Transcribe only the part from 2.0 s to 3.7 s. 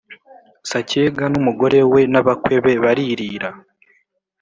n'abakwe be baririra,